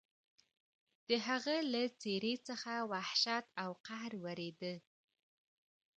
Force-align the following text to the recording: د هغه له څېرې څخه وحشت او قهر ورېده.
د 1.07 1.09
هغه 1.27 1.55
له 1.73 1.81
څېرې 2.01 2.35
څخه 2.47 2.73
وحشت 2.93 3.45
او 3.63 3.71
قهر 3.85 4.11
ورېده. 4.25 4.73